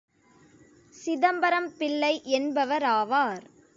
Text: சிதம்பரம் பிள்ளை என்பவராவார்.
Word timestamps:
சிதம்பரம் 0.95 1.69
பிள்ளை 1.77 2.21
என்பவராவார். 2.25 3.45